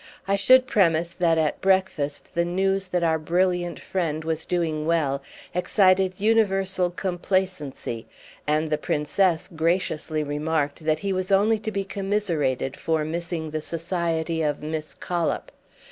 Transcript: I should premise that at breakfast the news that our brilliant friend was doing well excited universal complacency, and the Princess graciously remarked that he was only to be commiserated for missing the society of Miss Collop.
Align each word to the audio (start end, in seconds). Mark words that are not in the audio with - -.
I 0.27 0.35
should 0.35 0.65
premise 0.65 1.13
that 1.13 1.37
at 1.37 1.61
breakfast 1.61 2.33
the 2.33 2.43
news 2.43 2.87
that 2.87 3.03
our 3.03 3.19
brilliant 3.19 3.79
friend 3.79 4.23
was 4.23 4.45
doing 4.47 4.87
well 4.87 5.21
excited 5.53 6.19
universal 6.19 6.89
complacency, 6.89 8.07
and 8.47 8.71
the 8.71 8.79
Princess 8.79 9.47
graciously 9.55 10.23
remarked 10.23 10.85
that 10.85 10.97
he 11.05 11.13
was 11.13 11.31
only 11.31 11.59
to 11.59 11.69
be 11.71 11.83
commiserated 11.85 12.75
for 12.77 13.05
missing 13.05 13.51
the 13.51 13.61
society 13.61 14.41
of 14.41 14.63
Miss 14.63 14.95
Collop. 14.95 15.51